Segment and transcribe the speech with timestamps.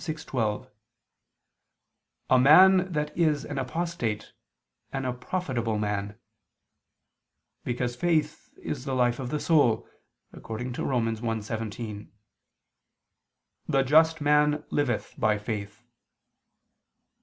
[0.03, 0.67] 6:12):
[2.31, 4.33] "A man that is an apostate,
[4.91, 6.17] an unprofitable man":
[7.63, 9.87] because faith is the life of the soul,
[10.33, 11.05] according to Rom.
[11.05, 12.09] 1:17:
[13.67, 15.83] "The just man liveth by faith."